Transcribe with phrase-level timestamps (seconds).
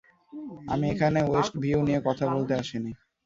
[0.67, 2.91] আমি এখানে ওয়েস্টভিউ নিয়ে কথা বলতে আসিনি।